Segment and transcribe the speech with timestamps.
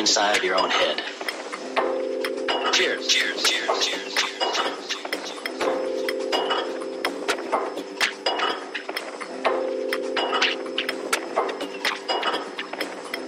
[0.00, 1.02] inside of your own head.
[2.72, 4.14] Cheers, cheers, cheers, cheers,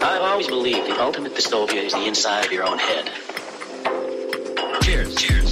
[0.00, 3.10] I've always believed the ultimate dystopia is the inside of your own head.
[4.80, 5.51] Cheers, cheers.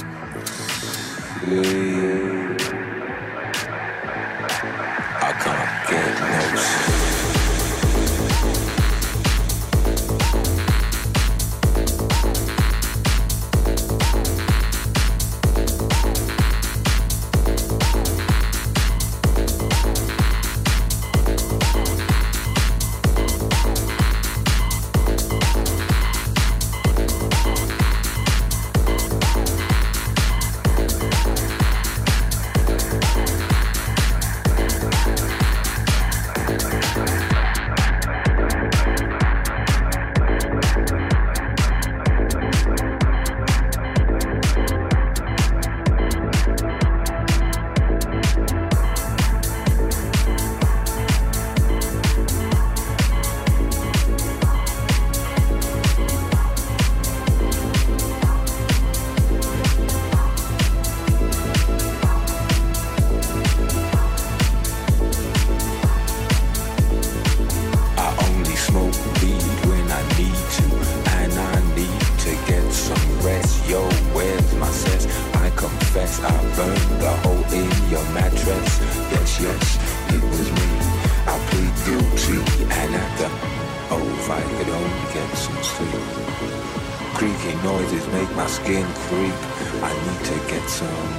[89.91, 91.11] I need to get some.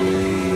[0.00, 0.51] Way